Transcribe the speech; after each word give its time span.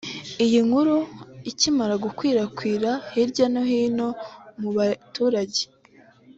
Iyi 0.45 0.59
nkuru 0.67 0.95
ikimara 1.51 1.93
gukwirakwira 2.03 2.91
hirwa 3.13 3.45
no 3.53 3.61
hino 3.69 4.07
mu 4.61 4.69
baturage 4.77 5.61